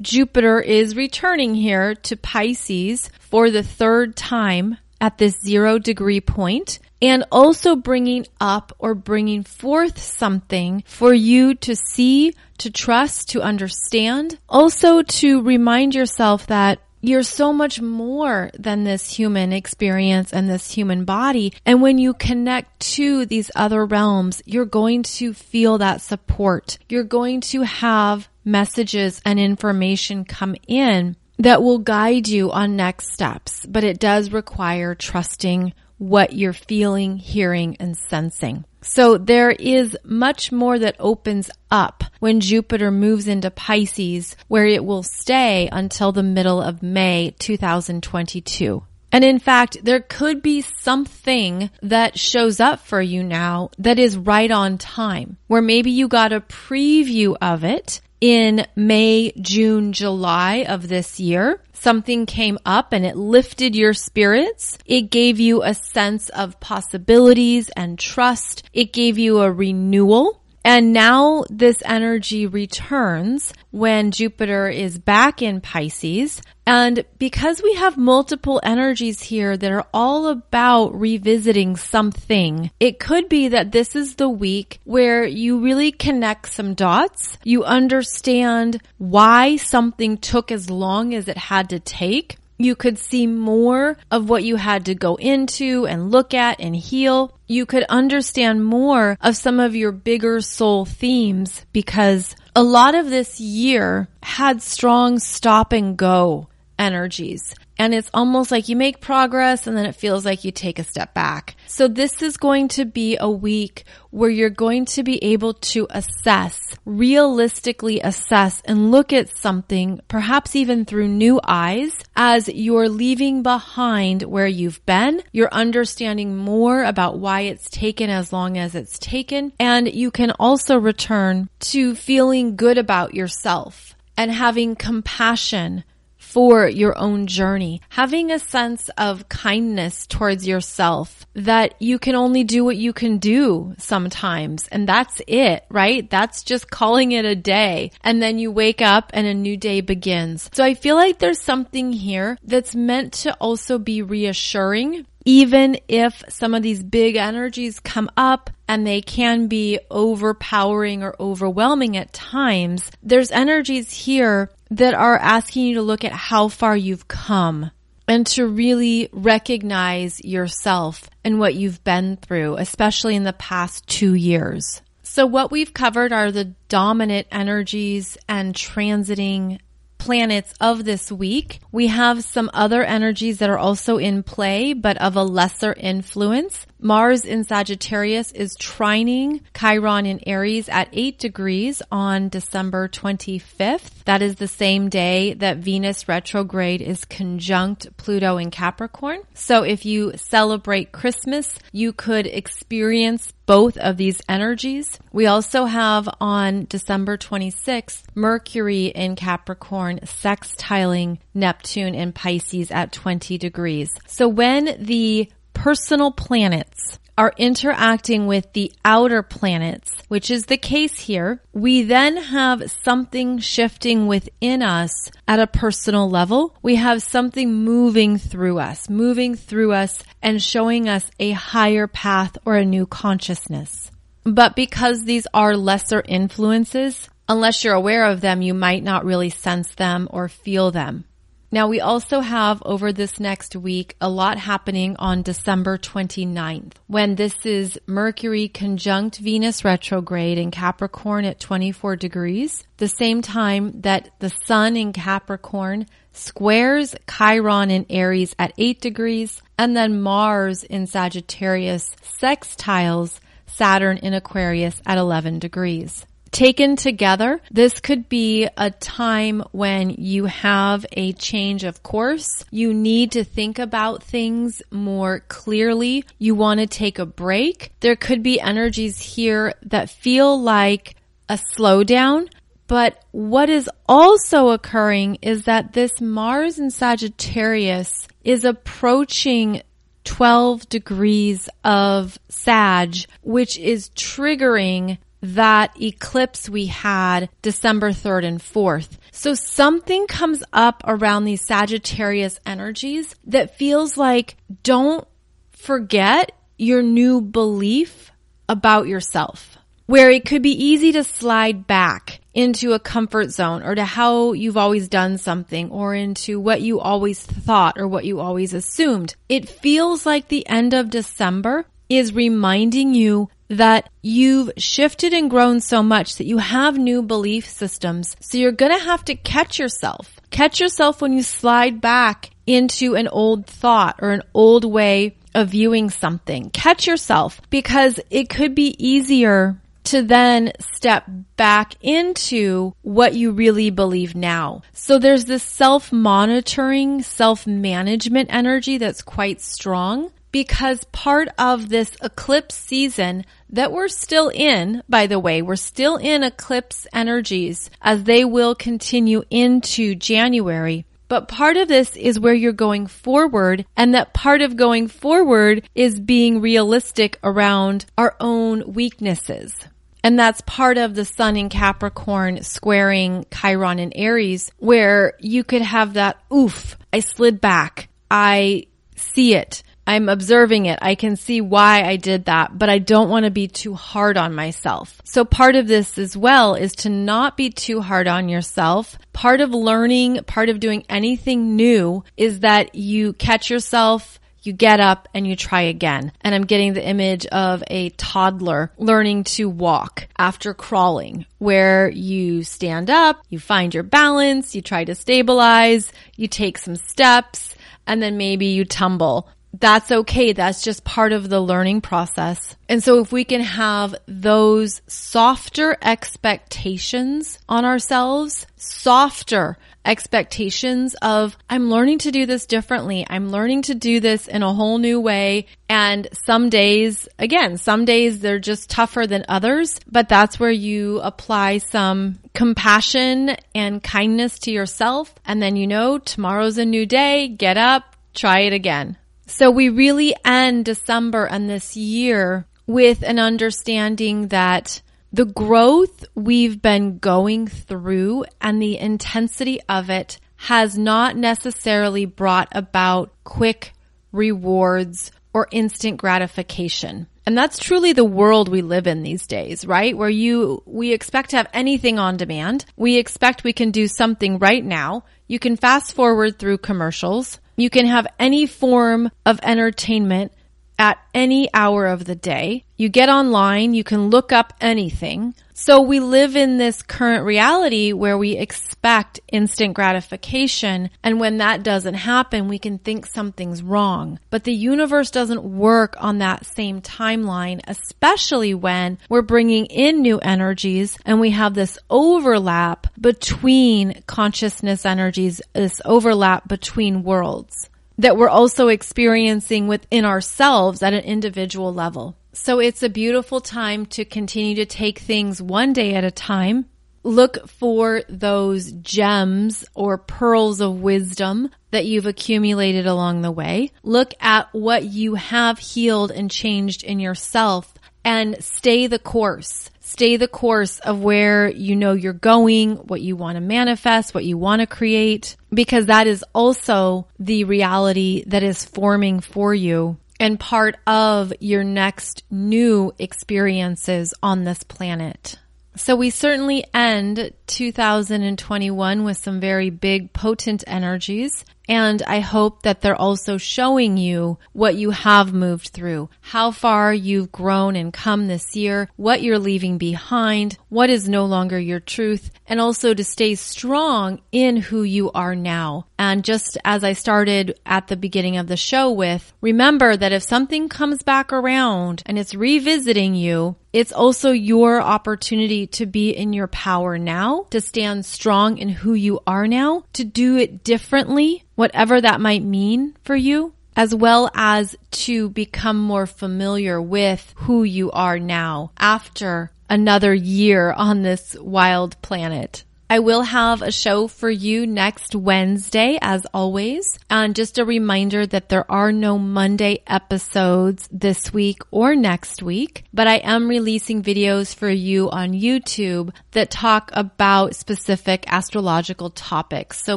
[0.00, 6.78] Jupiter is returning here to Pisces for the third time at this zero degree point
[7.02, 13.42] and also bringing up or bringing forth something for you to see, to trust, to
[13.42, 14.38] understand.
[14.48, 20.72] Also to remind yourself that you're so much more than this human experience and this
[20.72, 21.52] human body.
[21.64, 26.78] And when you connect to these other realms, you're going to feel that support.
[26.88, 33.12] You're going to have messages and information come in that will guide you on next
[33.12, 38.64] steps, but it does require trusting what you're feeling, hearing, and sensing.
[38.82, 44.84] So there is much more that opens up when Jupiter moves into Pisces, where it
[44.84, 48.82] will stay until the middle of May 2022.
[49.12, 54.16] And in fact, there could be something that shows up for you now that is
[54.16, 60.64] right on time, where maybe you got a preview of it in May, June, July
[60.68, 61.62] of this year.
[61.72, 64.76] Something came up and it lifted your spirits.
[64.84, 68.68] It gave you a sense of possibilities and trust.
[68.72, 75.60] It gave you a renewal and now this energy returns when Jupiter is back in
[75.60, 76.42] Pisces.
[76.66, 83.28] And because we have multiple energies here that are all about revisiting something, it could
[83.28, 87.38] be that this is the week where you really connect some dots.
[87.42, 93.26] You understand why something took as long as it had to take you could see
[93.26, 97.36] more of what you had to go into and look at and heal.
[97.46, 103.08] You could understand more of some of your bigger soul themes because a lot of
[103.08, 106.48] this year had strong stop and go
[106.78, 107.54] energies.
[107.80, 110.84] And it's almost like you make progress and then it feels like you take a
[110.84, 111.56] step back.
[111.66, 115.86] So this is going to be a week where you're going to be able to
[115.88, 123.42] assess, realistically assess and look at something, perhaps even through new eyes as you're leaving
[123.42, 125.22] behind where you've been.
[125.32, 129.54] You're understanding more about why it's taken as long as it's taken.
[129.58, 135.82] And you can also return to feeling good about yourself and having compassion
[136.30, 137.80] for your own journey.
[137.88, 143.18] Having a sense of kindness towards yourself that you can only do what you can
[143.18, 144.68] do sometimes.
[144.68, 146.08] And that's it, right?
[146.08, 147.90] That's just calling it a day.
[148.02, 150.48] And then you wake up and a new day begins.
[150.52, 156.22] So I feel like there's something here that's meant to also be reassuring even if
[156.28, 162.12] some of these big energies come up and they can be overpowering or overwhelming at
[162.12, 167.70] times, there's energies here that are asking you to look at how far you've come
[168.08, 174.14] and to really recognize yourself and what you've been through, especially in the past two
[174.14, 174.82] years.
[175.02, 179.58] So what we've covered are the dominant energies and transiting
[180.00, 181.60] planets of this week.
[181.70, 186.66] We have some other energies that are also in play, but of a lesser influence.
[186.82, 194.04] Mars in Sagittarius is trining Chiron in Aries at 8 degrees on December 25th.
[194.04, 199.20] That is the same day that Venus retrograde is conjunct Pluto in Capricorn.
[199.34, 204.98] So if you celebrate Christmas, you could experience both of these energies.
[205.12, 213.38] We also have on December 26th, Mercury in Capricorn sextiling Neptune in Pisces at 20
[213.38, 213.90] degrees.
[214.06, 220.98] So when the personal planets are interacting with the outer planets, which is the case
[221.00, 226.56] here, we then have something shifting within us at a personal level.
[226.62, 232.38] We have something moving through us, moving through us and showing us a higher path
[232.46, 233.90] or a new consciousness.
[234.24, 239.30] But because these are lesser influences, unless you're aware of them, you might not really
[239.30, 241.04] sense them or feel them.
[241.52, 247.16] Now we also have over this next week a lot happening on December 29th when
[247.16, 254.10] this is Mercury conjunct Venus retrograde in Capricorn at 24 degrees, the same time that
[254.20, 260.86] the sun in Capricorn squares Chiron in Aries at 8 degrees and then Mars in
[260.86, 266.06] Sagittarius sextiles Saturn in Aquarius at 11 degrees.
[266.32, 272.44] Taken together, this could be a time when you have a change of course.
[272.52, 276.04] You need to think about things more clearly.
[276.18, 277.72] You want to take a break.
[277.80, 280.94] There could be energies here that feel like
[281.28, 282.28] a slowdown.
[282.68, 289.62] But what is also occurring is that this Mars in Sagittarius is approaching
[290.04, 298.98] 12 degrees of Sag, which is triggering that eclipse we had December 3rd and 4th.
[299.12, 305.06] So something comes up around these Sagittarius energies that feels like don't
[305.50, 308.10] forget your new belief
[308.48, 309.58] about yourself.
[309.86, 314.32] Where it could be easy to slide back into a comfort zone or to how
[314.32, 319.16] you've always done something or into what you always thought or what you always assumed.
[319.28, 325.60] It feels like the end of December is reminding you that you've shifted and grown
[325.60, 328.16] so much that you have new belief systems.
[328.20, 330.20] So you're going to have to catch yourself.
[330.30, 335.50] Catch yourself when you slide back into an old thought or an old way of
[335.50, 336.50] viewing something.
[336.50, 341.04] Catch yourself because it could be easier to then step
[341.36, 344.62] back into what you really believe now.
[344.72, 353.24] So there's this self-monitoring, self-management energy that's quite strong because part of this eclipse season
[353.52, 358.54] that we're still in, by the way, we're still in eclipse energies as they will
[358.54, 360.86] continue into January.
[361.08, 365.68] But part of this is where you're going forward and that part of going forward
[365.74, 369.56] is being realistic around our own weaknesses.
[370.04, 375.62] And that's part of the sun in Capricorn squaring Chiron in Aries where you could
[375.62, 377.88] have that oof, I slid back.
[378.08, 379.64] I see it.
[379.86, 380.78] I'm observing it.
[380.82, 384.16] I can see why I did that, but I don't want to be too hard
[384.16, 385.00] on myself.
[385.04, 388.98] So part of this as well is to not be too hard on yourself.
[389.12, 394.80] Part of learning, part of doing anything new is that you catch yourself you get
[394.80, 396.12] up and you try again.
[396.22, 402.42] And I'm getting the image of a toddler learning to walk after crawling, where you
[402.42, 407.54] stand up, you find your balance, you try to stabilize, you take some steps,
[407.86, 410.32] and then maybe you tumble that's okay.
[410.32, 412.56] That's just part of the learning process.
[412.68, 421.70] And so if we can have those softer expectations on ourselves, softer expectations of, I'm
[421.70, 423.04] learning to do this differently.
[423.08, 425.46] I'm learning to do this in a whole new way.
[425.68, 431.00] And some days, again, some days they're just tougher than others, but that's where you
[431.00, 435.14] apply some compassion and kindness to yourself.
[435.24, 437.28] And then you know, tomorrow's a new day.
[437.28, 438.96] Get up, try it again.
[439.30, 446.60] So we really end December and this year with an understanding that the growth we've
[446.60, 453.72] been going through and the intensity of it has not necessarily brought about quick
[454.10, 457.06] rewards or instant gratification.
[457.24, 459.96] And that's truly the world we live in these days, right?
[459.96, 462.64] Where you, we expect to have anything on demand.
[462.76, 465.04] We expect we can do something right now.
[465.28, 467.38] You can fast forward through commercials.
[467.60, 470.32] You can have any form of entertainment
[470.80, 472.64] at any hour of the day.
[472.78, 475.34] You get online, you can look up anything.
[475.52, 480.88] So we live in this current reality where we expect instant gratification.
[481.02, 484.18] And when that doesn't happen, we can think something's wrong.
[484.30, 490.18] But the universe doesn't work on that same timeline, especially when we're bringing in new
[490.20, 497.68] energies and we have this overlap between consciousness energies, this overlap between worlds
[498.00, 502.16] that we're also experiencing within ourselves at an individual level.
[502.32, 506.66] So it's a beautiful time to continue to take things one day at a time.
[507.02, 513.70] Look for those gems or pearls of wisdom that you've accumulated along the way.
[513.82, 519.70] Look at what you have healed and changed in yourself and stay the course.
[519.90, 524.24] Stay the course of where you know you're going, what you want to manifest, what
[524.24, 529.96] you want to create, because that is also the reality that is forming for you
[530.20, 535.40] and part of your next new experiences on this planet.
[535.74, 541.44] So we certainly end 2021 with some very big potent energies.
[541.70, 546.92] And I hope that they're also showing you what you have moved through, how far
[546.92, 551.78] you've grown and come this year, what you're leaving behind, what is no longer your
[551.78, 555.86] truth, and also to stay strong in who you are now.
[555.96, 560.24] And just as I started at the beginning of the show with, remember that if
[560.24, 566.32] something comes back around and it's revisiting you, it's also your opportunity to be in
[566.32, 571.44] your power now, to stand strong in who you are now, to do it differently,
[571.54, 577.62] whatever that might mean for you, as well as to become more familiar with who
[577.62, 582.64] you are now after another year on this wild planet.
[582.92, 586.98] I will have a show for you next Wednesday, as always.
[587.08, 592.82] And just a reminder that there are no Monday episodes this week or next week,
[592.92, 599.80] but I am releasing videos for you on YouTube that talk about specific astrological topics.
[599.80, 599.96] So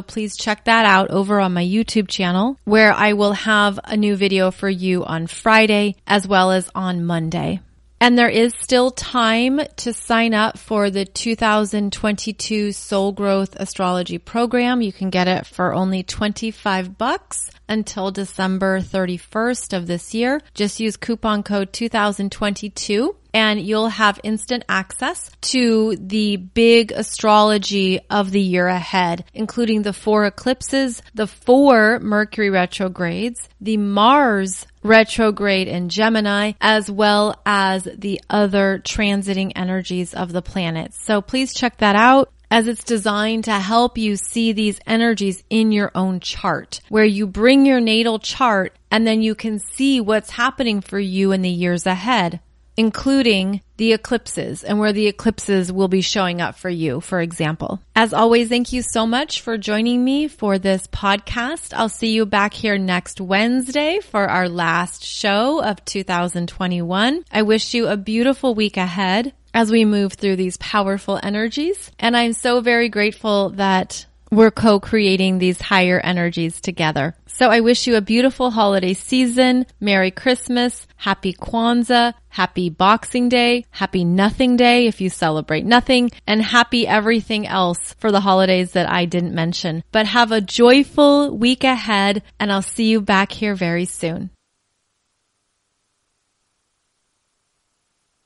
[0.00, 4.14] please check that out over on my YouTube channel where I will have a new
[4.14, 7.58] video for you on Friday as well as on Monday.
[8.00, 14.82] And there is still time to sign up for the 2022 Soul Growth Astrology Program.
[14.82, 20.40] You can get it for only 25 bucks until December 31st of this year.
[20.54, 28.30] Just use coupon code 2022 and you'll have instant access to the big astrology of
[28.30, 35.88] the year ahead, including the four eclipses, the four Mercury retrogrades, the Mars retrograde in
[35.88, 41.02] Gemini, as well as the other transiting energies of the planets.
[41.02, 45.72] So please check that out as it's designed to help you see these energies in
[45.72, 50.30] your own chart, where you bring your natal chart and then you can see what's
[50.30, 52.38] happening for you in the years ahead
[52.76, 57.80] including the eclipses and where the eclipses will be showing up for you, for example.
[57.94, 61.74] As always, thank you so much for joining me for this podcast.
[61.74, 67.24] I'll see you back here next Wednesday for our last show of 2021.
[67.30, 71.90] I wish you a beautiful week ahead as we move through these powerful energies.
[71.98, 74.06] And I'm so very grateful that
[74.36, 77.14] we're co-creating these higher energies together.
[77.26, 79.66] So I wish you a beautiful holiday season.
[79.80, 80.86] Merry Christmas.
[80.96, 82.14] Happy Kwanzaa.
[82.28, 83.64] Happy Boxing Day.
[83.70, 88.90] Happy Nothing Day if you celebrate nothing and happy everything else for the holidays that
[88.90, 89.84] I didn't mention.
[89.92, 94.30] But have a joyful week ahead and I'll see you back here very soon.